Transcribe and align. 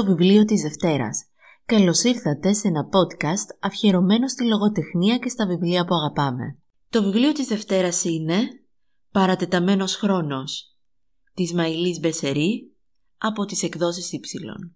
στο 0.00 0.08
βιβλίο 0.08 0.44
της 0.44 0.62
Δευτέρας. 0.62 1.24
Καλώς 1.64 2.02
ήρθατε 2.02 2.52
σε 2.52 2.68
ένα 2.68 2.88
podcast 2.88 3.56
αφιερωμένο 3.60 4.28
στη 4.28 4.44
λογοτεχνία 4.44 5.18
και 5.18 5.28
στα 5.28 5.46
βιβλία 5.46 5.84
που 5.84 5.94
αγαπάμε. 5.94 6.58
Το 6.88 7.02
βιβλίο 7.02 7.32
της 7.32 7.46
Δευτέρας 7.46 8.04
είναι 8.04 8.38
«Παρατεταμένος 9.10 9.96
χρόνος» 9.96 10.76
της 11.34 11.52
Μαϊλής 11.52 12.00
Μπεσερή 12.00 12.76
από 13.18 13.44
τις 13.44 13.62
εκδόσεις 13.62 14.10
Y. 14.12 14.70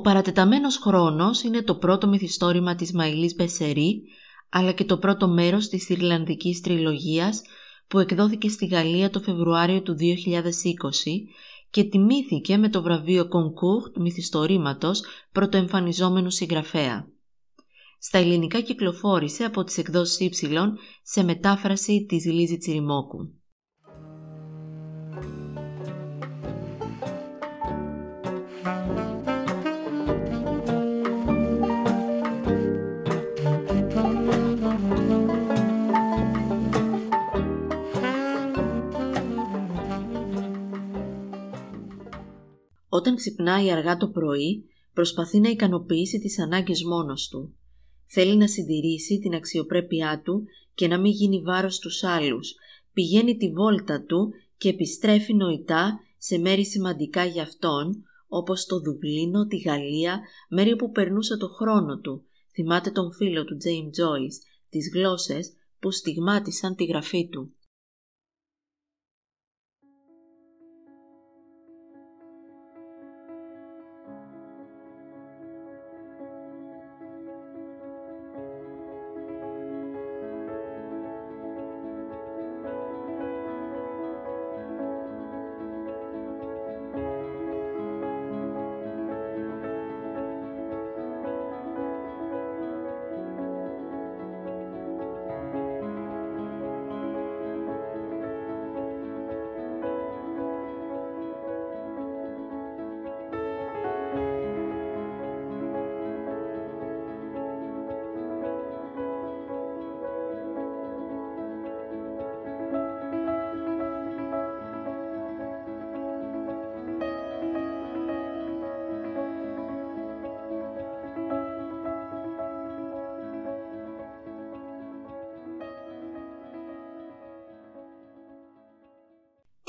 Ο 0.00 0.02
παρατεταμένος 0.02 0.76
χρόνος 0.76 1.42
είναι 1.42 1.62
το 1.62 1.74
πρώτο 1.74 2.08
μυθιστόρημα 2.08 2.74
της 2.74 2.92
Μαϊλής 2.92 3.34
Μπεσερή, 3.34 4.02
αλλά 4.48 4.72
και 4.72 4.84
το 4.84 4.98
πρώτο 4.98 5.28
μέρος 5.28 5.68
της 5.68 5.88
Ιρλανδικής 5.88 6.60
τριλογίας 6.60 7.42
που 7.88 7.98
εκδόθηκε 7.98 8.48
στη 8.48 8.66
Γαλλία 8.66 9.10
το 9.10 9.20
Φεβρουάριο 9.20 9.82
του 9.82 9.96
2020 9.98 10.02
και 11.70 11.84
τιμήθηκε 11.84 12.56
με 12.56 12.68
το 12.68 12.82
βραβείο 12.82 13.22
Concours 13.22 13.92
του 13.92 14.00
μυθιστορήματος 14.00 15.02
πρωτοεμφανιζόμενου 15.32 16.30
συγγραφέα. 16.30 17.08
Στα 17.98 18.18
ελληνικά 18.18 18.60
κυκλοφόρησε 18.60 19.44
από 19.44 19.64
τις 19.64 19.78
εκδόσεις 19.78 20.42
Y 20.42 20.56
σε 21.02 21.22
μετάφραση 21.22 22.04
της 22.08 22.24
Λίζη 22.24 22.58
Τσιριμόκου. 22.58 23.39
Όταν 42.88 43.16
ξυπνάει 43.16 43.70
αργά 43.70 43.96
το 43.96 44.08
πρωί, 44.08 44.64
προσπαθεί 44.92 45.40
να 45.40 45.48
ικανοποιήσει 45.48 46.18
τις 46.18 46.38
ανάγκες 46.38 46.84
μόνος 46.84 47.28
του. 47.28 47.54
Θέλει 48.06 48.36
να 48.36 48.46
συντηρήσει 48.46 49.18
την 49.18 49.34
αξιοπρέπειά 49.34 50.20
του 50.24 50.44
και 50.74 50.88
να 50.88 50.98
μην 50.98 51.12
γίνει 51.12 51.40
βάρος 51.40 51.74
στους 51.74 52.04
άλλους. 52.04 52.54
Πηγαίνει 52.92 53.36
τη 53.36 53.52
βόλτα 53.52 54.04
του 54.04 54.32
και 54.56 54.68
επιστρέφει 54.68 55.34
νοητά 55.34 56.00
σε 56.18 56.38
μέρη 56.38 56.66
σημαντικά 56.66 57.24
για 57.24 57.42
αυτόν, 57.42 58.04
όπως 58.28 58.64
το 58.64 58.80
Δουβλίνο, 58.80 59.46
τη 59.46 59.56
Γαλλία, 59.56 60.20
μέρη 60.48 60.76
που 60.76 60.90
περνούσε 60.90 61.36
το 61.36 61.48
χρόνο 61.48 61.98
του. 61.98 62.24
Θυμάται 62.52 62.90
τον 62.90 63.12
φίλο 63.12 63.44
του 63.44 63.56
James 63.64 64.02
Joyce, 64.02 64.38
τις 64.70 64.90
γλώσσες 64.94 65.52
που 65.80 65.90
στιγμάτισαν 65.90 66.74
τη 66.74 66.84
γραφή 66.84 67.28
του. 67.28 67.54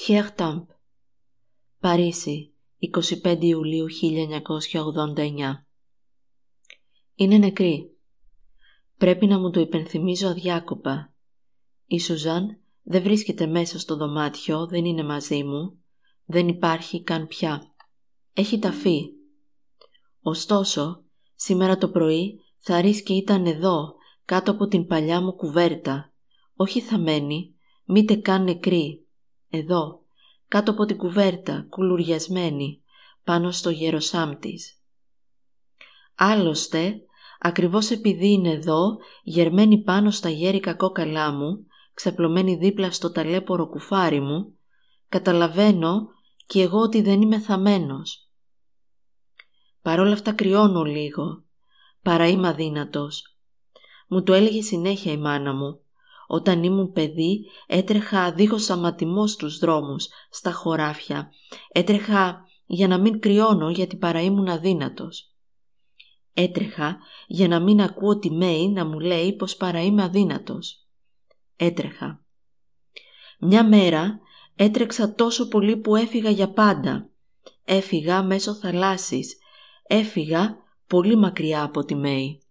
Τιέρ 0.05 0.25
Παρίσι, 1.79 2.53
25 3.23 3.37
Ιουλίου 3.41 3.85
1989 4.01 5.65
Είναι 7.15 7.37
νεκρή. 7.37 7.97
Πρέπει 8.97 9.25
να 9.27 9.39
μου 9.39 9.49
το 9.49 9.59
υπενθυμίζω 9.59 10.27
αδιάκοπα. 10.27 11.13
Η 11.85 11.99
Σουζάν 11.99 12.59
δεν 12.81 13.01
βρίσκεται 13.03 13.45
μέσα 13.45 13.79
στο 13.79 13.95
δωμάτιο, 13.95 14.67
δεν 14.67 14.85
είναι 14.85 15.03
μαζί 15.03 15.43
μου, 15.43 15.79
δεν 16.25 16.47
υπάρχει 16.47 17.03
καν 17.03 17.27
πια. 17.27 17.73
Έχει 18.33 18.59
ταφεί. 18.59 19.09
Ωστόσο, 20.21 21.03
σήμερα 21.35 21.77
το 21.77 21.89
πρωί 21.89 22.39
θα 22.57 22.81
ρίσκει 22.81 23.13
ήταν 23.13 23.45
εδώ, 23.45 23.93
κάτω 24.25 24.51
από 24.51 24.67
την 24.67 24.85
παλιά 24.85 25.21
μου 25.21 25.35
κουβέρτα. 25.35 26.13
Όχι 26.55 26.81
θαμένη, 26.81 27.55
μήτε 27.85 28.15
καν 28.15 28.43
νεκρή. 28.43 29.05
Εδώ, 29.53 29.99
κάτω 30.47 30.71
από 30.71 30.85
την 30.85 30.97
κουβέρτα, 30.97 31.65
κουλουριασμένη, 31.69 32.83
πάνω 33.23 33.51
στο 33.51 33.69
γεροσάμ 33.69 34.39
της. 34.39 34.81
Άλλωστε, 36.15 37.01
ακριβώς 37.39 37.89
επειδή 37.89 38.31
είναι 38.31 38.49
εδώ, 38.49 38.97
γερμένη 39.23 39.83
πάνω 39.83 40.11
στα 40.11 40.29
γέρικα 40.29 40.73
κόκαλά 40.73 41.31
μου, 41.31 41.65
ξαπλωμένη 41.93 42.55
δίπλα 42.55 42.91
στο 42.91 43.11
ταλέπορο 43.11 43.67
κουφάρι 43.67 44.19
μου, 44.19 44.57
καταλαβαίνω 45.09 46.07
και 46.45 46.61
εγώ 46.61 46.79
ότι 46.79 47.01
δεν 47.01 47.21
είμαι 47.21 47.39
θαμένος. 47.39 48.29
Παρόλα 49.81 50.13
αυτά 50.13 50.33
κρυώνω 50.33 50.83
λίγο, 50.83 51.43
παρά 52.01 52.27
είμαι 52.27 52.47
αδύνατος. 52.47 53.37
Μου 54.07 54.23
το 54.23 54.33
έλεγε 54.33 54.61
συνέχεια 54.61 55.11
η 55.11 55.17
μάνα 55.17 55.53
μου 55.53 55.80
όταν 56.33 56.63
ήμουν 56.63 56.91
παιδί 56.91 57.45
έτρεχα 57.67 58.31
δίχως 58.31 58.69
αματιμό 58.69 59.27
στους 59.27 59.57
δρόμους, 59.57 60.07
στα 60.29 60.51
χωράφια. 60.51 61.31
Έτρεχα 61.71 62.45
για 62.65 62.87
να 62.87 62.97
μην 62.97 63.19
κρυώνω 63.19 63.69
γιατί 63.69 63.95
παρά 63.95 64.21
ήμουν 64.21 64.47
αδύνατος. 64.47 65.33
Έτρεχα 66.33 66.97
για 67.27 67.47
να 67.47 67.59
μην 67.59 67.81
ακούω 67.81 68.19
τη 68.19 68.31
Μέη 68.31 68.69
να 68.69 68.85
μου 68.85 68.99
λέει 68.99 69.33
πως 69.33 69.55
παρά 69.55 69.81
είμαι 69.83 70.03
αδύνατος. 70.03 70.87
Έτρεχα. 71.55 72.25
Μια 73.39 73.67
μέρα 73.67 74.19
έτρεξα 74.55 75.13
τόσο 75.13 75.47
πολύ 75.47 75.77
που 75.77 75.95
έφυγα 75.95 76.29
για 76.29 76.49
πάντα. 76.49 77.09
Έφυγα 77.65 78.23
μέσω 78.23 78.53
θαλάσσης. 78.53 79.37
Έφυγα 79.87 80.57
πολύ 80.87 81.15
μακριά 81.15 81.63
από 81.63 81.85
τη 81.85 81.95
Μέη. 81.95 82.41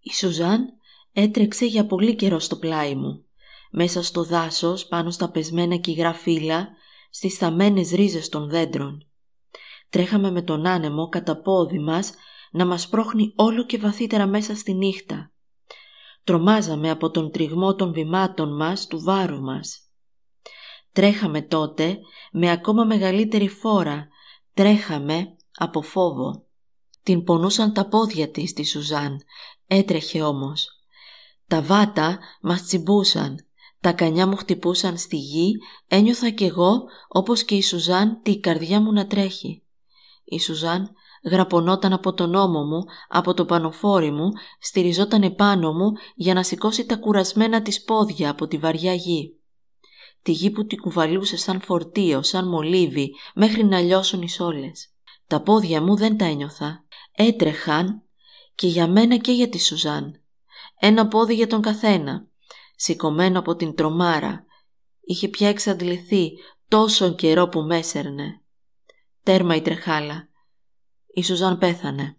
Η 0.00 0.12
Σουζάν 0.12 0.79
έτρεξε 1.12 1.66
για 1.66 1.86
πολύ 1.86 2.14
καιρό 2.14 2.38
στο 2.38 2.56
πλάι 2.56 2.94
μου. 2.94 3.24
Μέσα 3.70 4.02
στο 4.02 4.24
δάσος, 4.24 4.86
πάνω 4.86 5.10
στα 5.10 5.30
πεσμένα 5.30 5.76
κυγρά 5.76 6.12
φύλλα, 6.12 6.68
στις 7.10 7.36
θαμένες 7.36 7.90
ρίζες 7.90 8.28
των 8.28 8.48
δέντρων. 8.48 9.06
Τρέχαμε 9.90 10.30
με 10.30 10.42
τον 10.42 10.66
άνεμο 10.66 11.08
κατά 11.08 11.40
πόδι 11.40 11.78
μας 11.78 12.12
να 12.50 12.66
μας 12.66 12.88
πρόχνει 12.88 13.32
όλο 13.36 13.64
και 13.64 13.78
βαθύτερα 13.78 14.26
μέσα 14.26 14.56
στη 14.56 14.74
νύχτα. 14.74 15.32
Τρομάζαμε 16.24 16.90
από 16.90 17.10
τον 17.10 17.30
τριγμό 17.30 17.74
των 17.74 17.92
βημάτων 17.92 18.56
μας 18.56 18.86
του 18.86 19.00
βάρου 19.00 19.40
μας. 19.40 19.90
Τρέχαμε 20.92 21.42
τότε 21.42 21.98
με 22.32 22.50
ακόμα 22.50 22.84
μεγαλύτερη 22.84 23.48
φόρα, 23.48 24.08
τρέχαμε 24.54 25.36
από 25.56 25.82
φόβο. 25.82 26.46
Την 27.02 27.24
πονούσαν 27.24 27.72
τα 27.72 27.88
πόδια 27.88 28.30
της 28.30 28.52
τη 28.52 28.64
Σουζάν, 28.64 29.20
έτρεχε 29.66 30.22
όμως. 30.22 30.79
Τα 31.50 31.62
βάτα 31.62 32.18
μας 32.40 32.62
τσιμπούσαν, 32.62 33.46
τα 33.80 33.92
κανιά 33.92 34.26
μου 34.26 34.36
χτυπούσαν 34.36 34.98
στη 34.98 35.16
γη, 35.16 35.56
ένιωθα 35.88 36.30
κι 36.30 36.44
εγώ 36.44 36.82
όπως 37.08 37.44
και 37.44 37.54
η 37.54 37.62
Σουζάν 37.62 38.20
τη 38.22 38.40
καρδιά 38.40 38.80
μου 38.80 38.92
να 38.92 39.06
τρέχει. 39.06 39.62
Η 40.24 40.40
Σουζάν 40.40 40.90
γραπωνόταν 41.24 41.92
από 41.92 42.14
τον 42.14 42.34
ώμο 42.34 42.64
μου, 42.64 42.84
από 43.08 43.34
το 43.34 43.44
πανοφόρι 43.44 44.10
μου, 44.10 44.30
στηριζόταν 44.60 45.22
επάνω 45.22 45.72
μου 45.72 45.92
για 46.14 46.34
να 46.34 46.42
σηκώσει 46.42 46.86
τα 46.86 46.96
κουρασμένα 46.96 47.62
της 47.62 47.82
πόδια 47.82 48.30
από 48.30 48.46
τη 48.46 48.58
βαριά 48.58 48.94
γη. 48.94 49.38
Τη 50.22 50.32
γη 50.32 50.50
που 50.50 50.66
την 50.66 50.78
κουβαλούσε 50.78 51.36
σαν 51.36 51.60
φορτίο, 51.60 52.22
σαν 52.22 52.48
μολύβι, 52.48 53.14
μέχρι 53.34 53.64
να 53.64 53.80
λιώσουν 53.80 54.22
οι 54.22 54.28
σόλες. 54.28 54.94
Τα 55.26 55.42
πόδια 55.42 55.82
μου 55.82 55.96
δεν 55.96 56.16
τα 56.16 56.24
ένιωθα. 56.24 56.84
Έτρεχαν 57.12 58.02
και 58.54 58.66
για 58.66 58.88
μένα 58.88 59.16
και 59.16 59.32
για 59.32 59.48
τη 59.48 59.58
Σουζάν. 59.58 60.19
Ένα 60.82 61.08
πόδι 61.08 61.34
για 61.34 61.46
τον 61.46 61.62
καθένα. 61.62 62.26
Σηκωμένο 62.76 63.38
από 63.38 63.56
την 63.56 63.74
τρομάρα. 63.74 64.44
Είχε 65.00 65.28
πια 65.28 65.48
εξαντληθεί 65.48 66.30
τόσο 66.68 67.14
καιρό 67.14 67.48
που 67.48 67.60
μέσερνε. 67.60 68.40
Τέρμα 69.22 69.54
η 69.54 69.62
τρεχάλα. 69.62 70.28
Η 71.06 71.22
Σουζάν 71.22 71.58
πέθανε. 71.58 72.16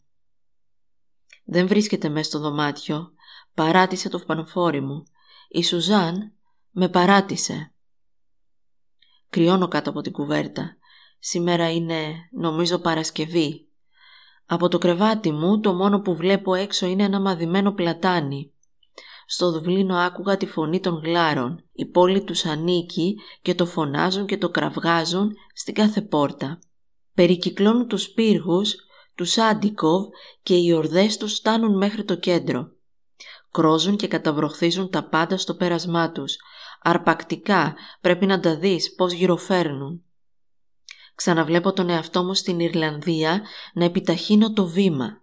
Δεν 1.43 1.67
βρίσκεται 1.67 2.09
μέσα 2.09 2.29
στο 2.29 2.39
δωμάτιο. 2.39 3.11
Παράτησε 3.53 4.09
το 4.09 4.19
πανοφόρι 4.19 4.81
μου. 4.81 5.03
Η 5.49 5.63
Σουζάν 5.63 6.33
με 6.71 6.89
παράτησε. 6.89 7.73
Κρυώνω 9.29 9.67
κάτω 9.67 9.89
από 9.89 10.01
την 10.01 10.11
κουβέρτα. 10.11 10.77
Σήμερα 11.19 11.71
είναι, 11.71 12.29
νομίζω, 12.31 12.79
Παρασκευή. 12.79 13.70
Από 14.53 14.67
το 14.67 14.77
κρεβάτι 14.77 15.31
μου 15.31 15.59
το 15.59 15.73
μόνο 15.73 15.99
που 15.99 16.15
βλέπω 16.15 16.53
έξω 16.53 16.85
είναι 16.85 17.03
ένα 17.03 17.19
μαδημένο 17.19 17.71
πλατάνι. 17.71 18.51
Στο 19.25 19.51
Δουβλίνο 19.51 19.95
άκουγα 19.95 20.37
τη 20.37 20.45
φωνή 20.45 20.79
των 20.79 21.01
γλάρων. 21.03 21.63
Η 21.73 21.85
πόλη 21.85 22.23
τους 22.23 22.45
ανήκει 22.45 23.15
και 23.41 23.55
το 23.55 23.65
φωνάζουν 23.65 24.25
και 24.25 24.37
το 24.37 24.49
κραυγάζουν 24.49 25.31
στην 25.53 25.73
κάθε 25.73 26.01
πόρτα. 26.01 26.59
Περικυκλώνουν 27.13 27.87
τους 27.87 28.09
πύργους, 28.09 28.75
τους 29.15 29.37
Άντικοβ 29.37 30.07
και 30.43 30.55
οι 30.55 30.73
ορδές 30.73 31.17
τους 31.17 31.35
στάνουν 31.35 31.77
μέχρι 31.77 32.03
το 32.03 32.15
κέντρο. 32.15 32.71
Κρόζουν 33.51 33.95
και 33.97 34.07
καταβροχθίζουν 34.07 34.89
τα 34.89 35.03
πάντα 35.03 35.37
στο 35.37 35.55
πέρασμά 35.55 36.11
τους. 36.11 36.35
Αρπακτικά 36.81 37.75
πρέπει 38.01 38.25
να 38.25 38.39
τα 38.39 38.57
δεις 38.57 38.95
πώς 38.95 39.13
γυροφέρνουν. 39.13 40.03
Ξαναβλέπω 41.21 41.73
τον 41.73 41.89
εαυτό 41.89 42.23
μου 42.23 42.33
στην 42.33 42.59
Ιρλανδία 42.59 43.41
να 43.73 43.85
επιταχύνω 43.85 44.53
το 44.53 44.65
βήμα. 44.65 45.21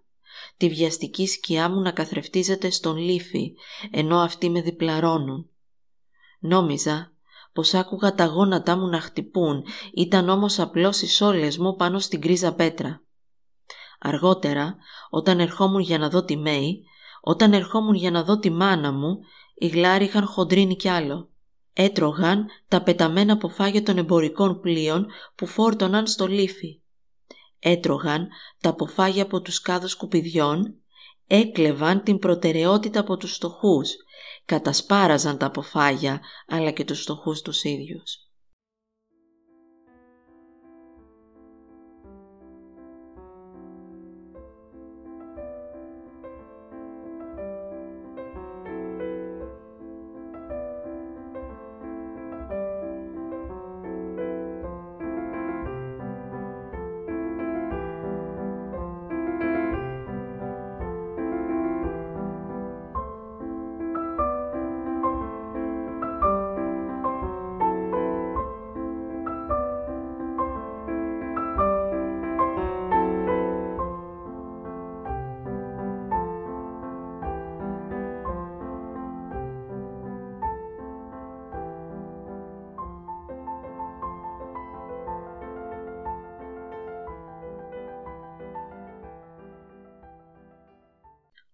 Τη 0.57 0.69
βιαστική 0.69 1.27
σκιά 1.27 1.69
μου 1.69 1.81
να 1.81 1.91
καθρεφτίζεται 1.91 2.69
στον 2.69 2.97
λίφη, 2.97 3.53
ενώ 3.91 4.17
αυτοί 4.19 4.49
με 4.49 4.61
διπλαρώνουν. 4.61 5.49
Νόμιζα 6.39 7.11
πως 7.53 7.73
άκουγα 7.73 8.15
τα 8.15 8.25
γόνατά 8.25 8.77
μου 8.77 8.87
να 8.87 9.01
χτυπούν, 9.01 9.65
ήταν 9.93 10.29
όμως 10.29 10.59
απλώς 10.59 11.01
οι 11.01 11.07
σόλες 11.07 11.57
μου 11.57 11.75
πάνω 11.75 11.99
στην 11.99 12.21
κρίζα 12.21 12.53
πέτρα. 12.53 13.01
Αργότερα, 13.99 14.75
όταν 15.09 15.39
ερχόμουν 15.39 15.81
για 15.81 15.97
να 15.97 16.09
δω 16.09 16.23
τη 16.23 16.37
Μέη, 16.37 16.83
όταν 17.21 17.53
ερχόμουν 17.53 17.95
για 17.95 18.11
να 18.11 18.23
δω 18.23 18.39
τη 18.39 18.49
μάνα 18.49 18.91
μου, 18.91 19.19
οι 19.55 19.67
γλάροι 19.67 20.05
είχαν 20.05 20.25
χοντρίνει 20.25 20.75
κι 20.75 20.89
άλλο 20.89 21.29
έτρωγαν 21.73 22.45
τα 22.67 22.83
πεταμένα 22.83 23.33
αποφάγια 23.33 23.83
των 23.83 23.97
εμπορικών 23.97 24.59
πλοίων 24.59 25.07
που 25.35 25.45
φόρτωναν 25.45 26.07
στο 26.07 26.27
λίφι. 26.27 26.81
Έτρωγαν 27.59 28.27
τα 28.61 28.69
αποφάγια 28.69 29.23
από 29.23 29.41
τους 29.41 29.61
κάδους 29.61 29.91
σκουπιδιών, 29.91 30.75
έκλεβαν 31.27 32.03
την 32.03 32.19
προτεραιότητα 32.19 32.99
από 32.99 33.17
τους 33.17 33.35
στοχούς, 33.35 33.95
κατασπάραζαν 34.45 35.37
τα 35.37 35.45
αποφάγια 35.45 36.21
αλλά 36.47 36.71
και 36.71 36.85
τους 36.85 37.01
στοχούς 37.01 37.41
τους 37.41 37.63
ίδιους. 37.63 38.28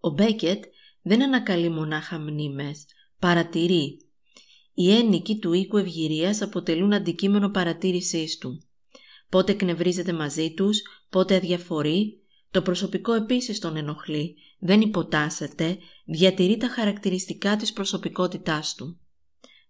Ο 0.06 0.10
Μπέκετ 0.10 0.64
δεν 1.02 1.22
ανακαλεί 1.22 1.68
μονάχα 1.68 2.18
μνήμες, 2.18 2.84
παρατηρεί. 3.18 3.98
Οι 4.74 4.94
ένικοι 4.94 5.38
του 5.38 5.52
οίκου 5.52 5.76
ευγυρίας 5.76 6.42
αποτελούν 6.42 6.92
αντικείμενο 6.92 7.50
παρατήρησής 7.50 8.38
του. 8.38 8.62
Πότε 9.28 9.52
εκνευρίζεται 9.52 10.12
μαζί 10.12 10.54
τους, 10.54 10.82
πότε 11.10 11.34
αδιαφορεί, 11.34 12.20
το 12.50 12.62
προσωπικό 12.62 13.12
επίσης 13.12 13.58
τον 13.58 13.76
ενοχλεί, 13.76 14.36
δεν 14.58 14.80
υποτάσσεται, 14.80 15.78
διατηρεί 16.04 16.56
τα 16.56 16.68
χαρακτηριστικά 16.68 17.56
της 17.56 17.72
προσωπικότητάς 17.72 18.74
του. 18.74 19.00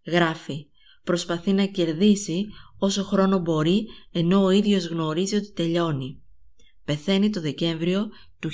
Γράφει, 0.07 0.67
προσπαθεί 1.05 1.53
να 1.53 1.67
κερδίσει 1.67 2.47
όσο 2.79 3.03
χρόνο 3.03 3.39
μπορεί 3.39 3.87
ενώ 4.13 4.45
ο 4.45 4.51
ίδιος 4.51 4.87
γνωρίζει 4.87 5.37
ότι 5.37 5.53
τελειώνει. 5.53 6.23
Πεθαίνει 6.85 7.31
το 7.31 7.41
Δεκέμβριο 7.41 8.09
του 8.39 8.51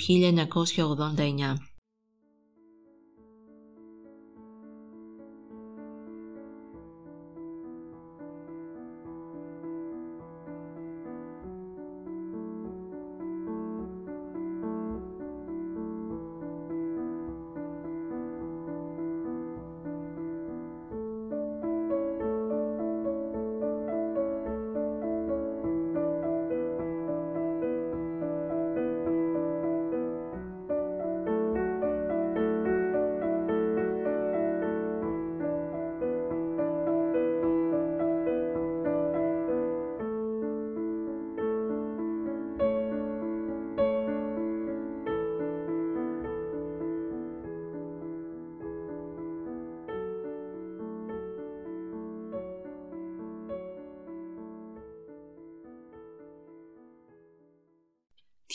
1989. 1.15 1.72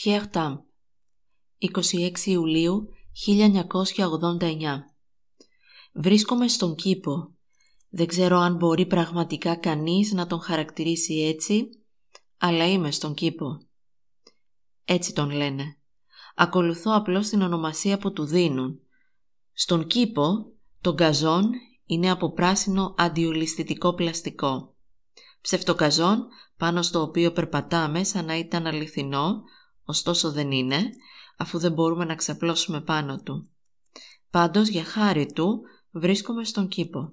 Τιέρταμ 0.01 0.57
26 1.59 2.17
Ιουλίου 2.25 2.87
1989 3.27 4.79
Βρίσκομαι 5.93 6.47
στον 6.47 6.75
κήπο. 6.75 7.35
Δεν 7.89 8.07
ξέρω 8.07 8.37
αν 8.37 8.55
μπορεί 8.55 8.85
πραγματικά 8.85 9.55
κανείς 9.55 10.11
να 10.11 10.27
τον 10.27 10.41
χαρακτηρίσει 10.41 11.13
έτσι, 11.13 11.69
αλλά 12.37 12.67
είμαι 12.67 12.91
στον 12.91 13.13
κήπο. 13.13 13.57
Έτσι 14.85 15.13
τον 15.13 15.31
λένε. 15.31 15.77
Ακολουθώ 16.35 16.95
απλώς 16.95 17.27
την 17.27 17.41
ονομασία 17.41 17.97
που 17.97 18.13
του 18.13 18.25
δίνουν. 18.25 18.79
Στον 19.53 19.87
κήπο, 19.87 20.53
το 20.81 20.93
γκαζόν 20.93 21.51
είναι 21.85 22.11
από 22.11 22.31
πράσινο 22.31 22.95
αντιολισθητικό 22.97 23.93
πλαστικό. 23.93 24.75
Ψευτοκαζόν, 25.41 26.27
πάνω 26.57 26.81
στο 26.81 27.01
οποίο 27.01 27.31
περπατάμε 27.31 28.03
σαν 28.03 28.25
να 28.25 28.37
ήταν 28.37 28.67
αληθινό, 28.67 29.43
ωστόσο 29.89 30.31
δεν 30.31 30.51
είναι, 30.51 30.89
αφού 31.37 31.59
δεν 31.59 31.71
μπορούμε 31.71 32.05
να 32.05 32.15
ξαπλώσουμε 32.15 32.81
πάνω 32.81 33.21
του. 33.21 33.49
Πάντως, 34.29 34.67
για 34.67 34.83
χάρη 34.83 35.33
του, 35.33 35.61
βρίσκομαι 35.91 36.43
στον 36.43 36.67
κήπο. 36.67 37.11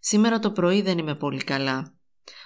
Σήμερα 0.00 0.38
το 0.38 0.52
πρωί 0.52 0.82
δεν 0.82 0.98
είμαι 0.98 1.14
πολύ 1.14 1.44
καλά. 1.44 1.94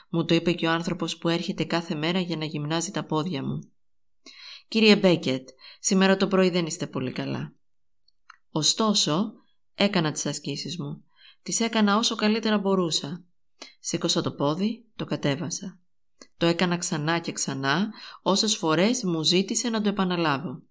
Μου 0.08 0.24
το 0.24 0.34
είπε 0.34 0.52
και 0.52 0.66
ο 0.66 0.70
άνθρωπος 0.70 1.18
που 1.18 1.28
έρχεται 1.28 1.64
κάθε 1.64 1.94
μέρα 1.94 2.20
για 2.20 2.36
να 2.36 2.44
γυμνάζει 2.44 2.90
τα 2.90 3.04
πόδια 3.04 3.44
μου. 3.44 3.58
«Κύριε 4.68 4.96
Μπέκετ, 4.96 5.48
σήμερα 5.80 6.16
το 6.16 6.28
πρωί 6.28 6.50
δεν 6.50 6.66
είστε 6.66 6.86
πολύ 6.86 7.12
καλά». 7.12 7.54
Ωστόσο, 8.50 9.32
έκανα 9.74 10.12
τις 10.12 10.26
ασκήσεις 10.26 10.78
μου. 10.78 11.04
Τις 11.42 11.60
έκανα 11.60 11.96
όσο 11.96 12.14
καλύτερα 12.14 12.58
μπορούσα. 12.58 13.24
Σήκωσα 13.80 14.22
το 14.22 14.32
πόδι, 14.32 14.86
το 14.96 15.04
κατέβασα. 15.04 15.80
Το 16.36 16.46
έκανα 16.46 16.76
ξανά 16.76 17.18
και 17.18 17.32
ξανά, 17.32 17.92
όσες 18.22 18.56
φορές 18.56 19.02
μου 19.02 19.22
ζήτησε 19.22 19.68
να 19.68 19.80
το 19.80 19.88
επαναλάβω. 19.88 20.62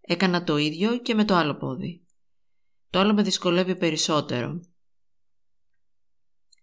Έκανα 0.00 0.44
το 0.44 0.56
ίδιο 0.56 0.98
και 0.98 1.14
με 1.14 1.24
το 1.24 1.34
άλλο 1.34 1.54
πόδι. 1.56 2.06
Το 2.90 2.98
άλλο 2.98 3.14
με 3.14 3.22
δυσκολεύει 3.22 3.76
περισσότερο. 3.76 4.60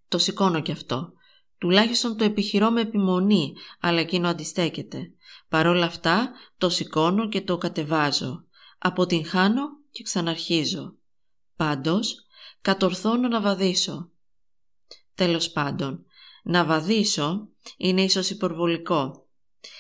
Το 0.08 0.18
σηκώνω 0.18 0.62
κι 0.62 0.72
αυτό. 0.72 1.14
Τουλάχιστον 1.58 2.18
το 2.18 2.24
επιχειρώ 2.24 2.72
με 2.72 2.82
επιμονή, 2.82 3.54
αλλά 3.80 4.00
εκείνο 4.00 4.28
αντιστέκεται. 4.28 5.12
Παρόλα 5.48 5.86
αυτά 5.86 6.32
το 6.58 6.70
σηκώνω 6.70 7.30
και 7.30 7.42
το 7.42 7.58
κατεβάζω. 7.58 8.46
Αποτυγχάνω 8.78 9.64
και 9.92 10.04
ξαναρχίζω. 10.04 10.96
Πάντως, 11.56 12.26
κατορθώνω 12.62 13.28
να 13.28 13.42
βαδίσω. 13.42 14.12
Τέλος 15.16 15.52
πάντων, 15.52 16.06
να 16.44 16.66
βαδίσω 16.66 17.51
είναι 17.78 18.02
ίσως 18.02 18.30
υπορβολικό. 18.30 19.26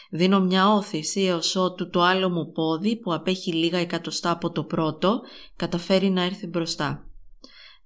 Δίνω 0.09 0.39
μια 0.39 0.73
όθηση 0.73 1.21
έως 1.21 1.55
ότου 1.55 1.89
το 1.89 2.01
άλλο 2.01 2.29
μου 2.29 2.51
πόδι 2.51 2.99
που 2.99 3.13
απέχει 3.13 3.53
λίγα 3.53 3.77
εκατοστά 3.77 4.31
από 4.31 4.51
το 4.51 4.63
πρώτο 4.63 5.21
καταφέρει 5.55 6.09
να 6.09 6.21
έρθει 6.21 6.47
μπροστά. 6.47 7.05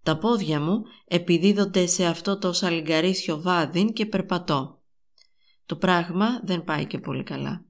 Τα 0.04 0.18
πόδια 0.18 0.60
μου 0.60 0.82
επιδίδονται 1.06 1.86
σε 1.86 2.06
αυτό 2.06 2.38
το 2.38 2.54
σαλιγκαρίσιο 2.54 3.42
βάδιν 3.42 3.94
και 3.94 4.06
περπατώ. 4.06 4.82
Το 5.66 5.75
πράγμα 5.75 6.40
δεν 6.44 6.64
πάει 6.64 6.86
και 6.86 7.00
πολύ 7.00 7.24
καλά. 7.24 7.66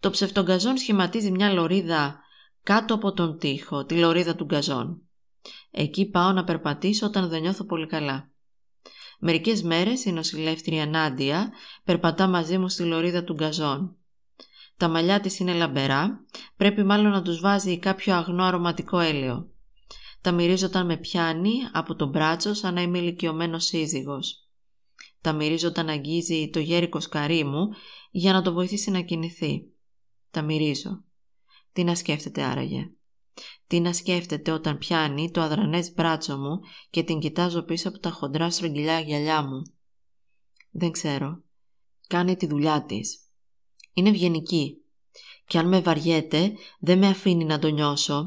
Το 0.00 0.10
ψευτογκαζόν 0.10 0.76
σχηματίζει 0.76 1.30
μια 1.30 1.52
λωρίδα 1.52 2.18
κάτω 2.62 2.94
από 2.94 3.12
τον 3.12 3.38
τοίχο, 3.38 3.84
τη 3.84 3.94
λωρίδα 3.98 4.34
του 4.34 4.44
γκαζόν. 4.44 5.02
Εκεί 5.70 6.06
πάω 6.10 6.32
να 6.32 6.44
περπατήσω 6.44 7.06
όταν 7.06 7.28
δεν 7.28 7.40
νιώθω 7.40 7.64
πολύ 7.64 7.86
καλά. 7.86 8.30
Μερικές 9.26 9.62
μέρες 9.62 10.04
η 10.04 10.12
νοσηλεύτρια 10.12 10.86
Νάντια 10.86 11.52
περπατά 11.84 12.26
μαζί 12.26 12.58
μου 12.58 12.68
στη 12.68 12.82
λωρίδα 12.82 13.24
του 13.24 13.32
γκαζόν. 13.32 13.96
Τα 14.76 14.88
μαλλιά 14.88 15.20
της 15.20 15.38
είναι 15.38 15.54
λαμπερά, 15.54 16.24
πρέπει 16.56 16.82
μάλλον 16.82 17.10
να 17.12 17.22
τους 17.22 17.40
βάζει 17.40 17.78
κάποιο 17.78 18.14
αγνό 18.14 18.44
αρωματικό 18.44 18.98
έλαιο. 18.98 19.50
Τα 20.20 20.32
μυρίζω 20.32 20.66
όταν 20.66 20.86
με 20.86 20.96
πιάνει 20.96 21.52
από 21.72 21.94
τον 21.94 22.08
μπράτσο 22.08 22.54
σαν 22.54 22.74
να 22.74 22.82
είμαι 22.82 22.98
ηλικιωμένος 22.98 23.64
σύζυγος. 23.64 24.48
Τα 25.20 25.32
μυρίζω 25.32 25.68
όταν 25.68 25.88
αγγίζει 25.88 26.50
το 26.52 26.58
γέρικο 26.58 27.00
σκαρί 27.00 27.44
μου 27.44 27.68
για 28.10 28.32
να 28.32 28.42
το 28.42 28.52
βοηθήσει 28.52 28.90
να 28.90 29.00
κινηθεί. 29.00 29.62
Τα 30.30 30.42
μυρίζω. 30.42 31.04
Τι 31.72 31.84
να 31.84 31.94
σκέφτεται 31.94 32.42
άραγε. 32.42 32.90
Τι 33.66 33.80
να 33.80 33.92
σκέφτεται 33.92 34.50
όταν 34.50 34.78
πιάνει 34.78 35.30
το 35.30 35.40
αδρανές 35.40 35.92
μπράτσο 35.92 36.38
μου 36.38 36.60
και 36.90 37.02
την 37.02 37.18
κοιτάζω 37.18 37.62
πίσω 37.62 37.88
από 37.88 37.98
τα 37.98 38.10
χοντρά 38.10 38.50
στρογγυλιά 38.50 39.00
γυαλιά 39.00 39.42
μου. 39.42 39.62
Δεν 40.70 40.90
ξέρω. 40.90 41.42
Κάνει 42.08 42.36
τη 42.36 42.46
δουλειά 42.46 42.84
της. 42.84 43.18
Είναι 43.92 44.08
ευγενική. 44.08 44.76
Και 45.46 45.58
αν 45.58 45.68
με 45.68 45.80
βαριέται 45.80 46.52
δεν 46.80 46.98
με 46.98 47.06
αφήνει 47.06 47.44
να 47.44 47.58
το 47.58 47.68
νιώσω. 47.68 48.26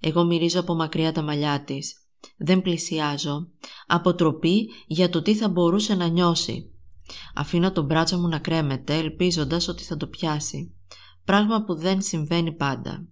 Εγώ 0.00 0.24
μυρίζω 0.24 0.60
από 0.60 0.74
μακριά 0.74 1.12
τα 1.12 1.22
μαλλιά 1.22 1.64
της. 1.64 2.06
Δεν 2.36 2.62
πλησιάζω. 2.62 3.48
Αποτροπή 3.86 4.70
για 4.86 5.08
το 5.08 5.22
τι 5.22 5.34
θα 5.34 5.48
μπορούσε 5.48 5.94
να 5.94 6.06
νιώσει. 6.06 6.72
Αφήνω 7.34 7.72
το 7.72 7.82
μπράτσο 7.82 8.18
μου 8.18 8.28
να 8.28 8.38
κρέμεται 8.38 8.94
ελπίζοντας 8.94 9.68
ότι 9.68 9.82
θα 9.82 9.96
το 9.96 10.06
πιάσει. 10.06 10.74
Πράγμα 11.24 11.64
που 11.64 11.74
δεν 11.74 12.02
συμβαίνει 12.02 12.52
πάντα. 12.52 13.06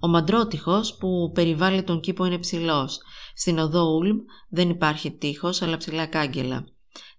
Ο 0.00 0.08
μαντρότυχος 0.08 0.96
που 0.96 1.30
περιβάλλει 1.34 1.82
τον 1.82 2.00
κήπο 2.00 2.24
είναι 2.24 2.38
ψηλός. 2.38 3.00
Στην 3.34 3.58
οδό 3.58 3.94
Ούλμ 3.96 4.16
δεν 4.48 4.70
υπάρχει 4.70 5.10
τείχος 5.10 5.62
αλλά 5.62 5.76
ψηλά 5.76 6.06
κάγκελα. 6.06 6.64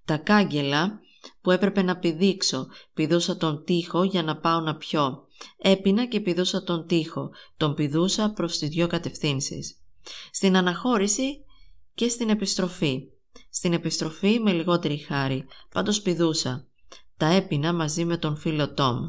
Τα 0.05 0.17
κάγκελα 0.17 0.99
που 1.41 1.51
έπρεπε 1.51 1.81
να 1.81 1.97
πηδήξω, 1.97 2.67
πηδούσα 2.93 3.37
τον 3.37 3.63
τείχο 3.63 4.03
για 4.03 4.23
να 4.23 4.37
πάω 4.37 4.59
να 4.59 4.75
πιω. 4.75 5.27
Έπινα 5.57 6.05
και 6.07 6.19
πηδούσα 6.19 6.63
τον 6.63 6.87
τείχο, 6.87 7.29
τον 7.57 7.73
πηδούσα 7.73 8.31
προς 8.31 8.57
τις 8.57 8.69
δυο 8.69 8.87
κατευθύνσεις. 8.87 9.77
Στην 10.31 10.57
αναχώρηση 10.57 11.43
και 11.93 12.07
στην 12.07 12.29
επιστροφή. 12.29 13.03
Στην 13.49 13.73
επιστροφή 13.73 14.39
με 14.39 14.51
λιγότερη 14.51 14.97
χάρη, 14.97 15.45
πάντως 15.73 16.01
πηδούσα. 16.01 16.67
Τα 17.17 17.25
έπινα 17.25 17.73
μαζί 17.73 18.05
με 18.05 18.17
τον 18.17 18.37
φίλο 18.37 18.73
Τόμ. 18.73 19.05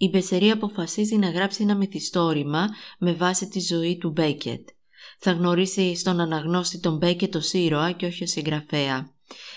Η 0.00 0.08
Μπεσερή 0.08 0.50
αποφασίζει 0.50 1.16
να 1.16 1.30
γράψει 1.30 1.62
ένα 1.62 1.76
μυθιστόρημα 1.76 2.68
με 2.98 3.12
βάση 3.12 3.48
τη 3.48 3.60
ζωή 3.60 3.98
του 3.98 4.10
Μπέκετ. 4.10 4.68
Θα 5.18 5.32
γνωρίσει 5.32 5.96
στον 5.96 6.20
αναγνώστη 6.20 6.80
τον 6.80 6.96
Μπέκετ 6.96 7.36
ως 7.36 7.52
ήρωα 7.52 7.92
και 7.92 8.06
όχι 8.06 8.22
ως 8.22 8.30
συγγραφέα. 8.30 9.12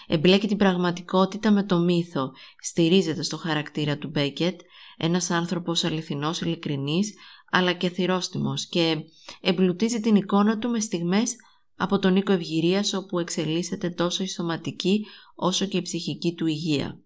Εμπλέκει 0.07 0.47
την 0.47 0.57
πραγματικότητα 0.57 1.51
με 1.51 1.63
το 1.63 1.79
μύθο, 1.79 2.31
στηρίζεται 2.61 3.23
στο 3.23 3.37
χαρακτήρα 3.37 3.97
του 3.97 4.09
Μπέκετ, 4.09 4.59
ένας 4.97 5.29
άνθρωπος 5.29 5.83
αληθινός, 5.83 6.41
ειλικρινής, 6.41 7.13
αλλά 7.51 7.73
και 7.73 7.89
θυρόστιμος 7.89 8.67
και 8.67 8.97
εμπλουτίζει 9.41 9.99
την 9.99 10.15
εικόνα 10.15 10.57
του 10.57 10.69
με 10.69 10.79
στιγμές 10.79 11.35
από 11.75 11.99
τον 11.99 12.15
οίκο 12.15 12.31
ευγυρίας 12.31 12.93
όπου 12.93 13.19
εξελίσσεται 13.19 13.89
τόσο 13.89 14.23
η 14.23 14.27
σωματική 14.27 15.05
όσο 15.35 15.65
και 15.65 15.77
η 15.77 15.81
ψυχική 15.81 16.33
του 16.33 16.45
υγεία. 16.45 16.99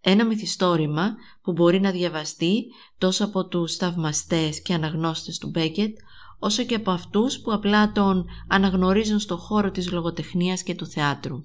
Ένα 0.00 0.24
μυθιστόρημα 0.24 1.14
που 1.42 1.52
μπορεί 1.52 1.80
να 1.80 1.90
διαβαστεί 1.90 2.64
τόσο 2.98 3.24
από 3.24 3.46
τους 3.46 3.76
θαυμαστές 3.76 4.62
και 4.62 4.74
αναγνώστες 4.74 5.38
του 5.38 5.48
Μπέκετ, 5.48 5.96
όσο 6.38 6.64
και 6.64 6.74
από 6.74 6.90
αυτούς 6.90 7.40
που 7.40 7.52
απλά 7.52 7.92
τον 7.92 8.26
αναγνωρίζουν 8.48 9.18
στο 9.18 9.36
χώρο 9.36 9.70
της 9.70 9.90
λογοτεχνίας 9.92 10.62
και 10.62 10.74
του 10.74 10.86
θεάτρου. 10.86 11.40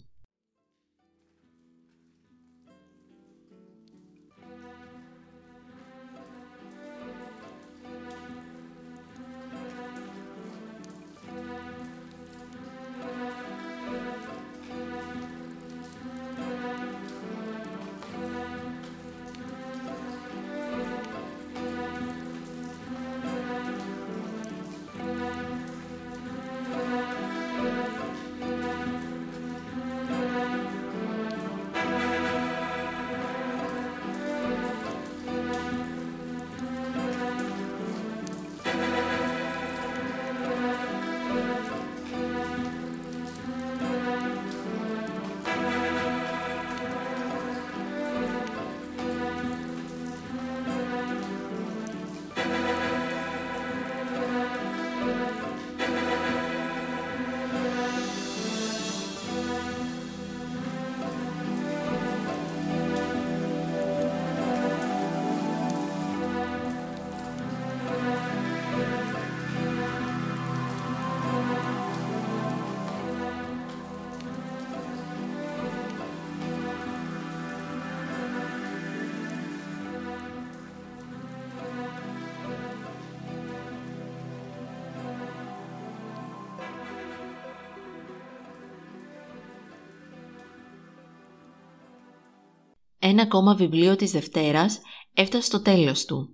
Ένα 93.07 93.21
ακόμα 93.21 93.55
βιβλίο 93.55 93.95
της 93.95 94.11
Δευτέρας 94.11 94.79
έφτασε 95.13 95.43
στο 95.43 95.61
τέλος 95.61 96.05
του. 96.05 96.29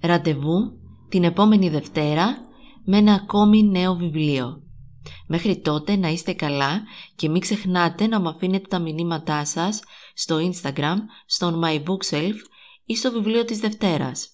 Ραντεβού 0.00 0.78
την 1.08 1.24
επόμενη 1.24 1.68
Δευτέρα 1.68 2.38
με 2.84 2.96
ένα 2.96 3.14
ακόμη 3.14 3.62
νέο 3.62 3.94
βιβλίο. 3.94 4.62
Μέχρι 5.26 5.60
τότε 5.60 5.96
να 5.96 6.08
είστε 6.08 6.32
καλά 6.32 6.82
και 7.16 7.28
μην 7.28 7.40
ξεχνάτε 7.40 8.06
να 8.06 8.20
μου 8.20 8.28
αφήνετε 8.28 8.66
τα 8.68 8.78
μηνύματά 8.78 9.44
σας 9.44 9.82
στο 10.14 10.36
Instagram, 10.36 10.96
στο 11.26 11.60
My 11.64 11.82
Bookshelf 11.82 12.36
ή 12.84 12.96
στο 12.96 13.12
βιβλίο 13.12 13.44
της 13.44 13.58
Δευτέρας. 13.58 14.28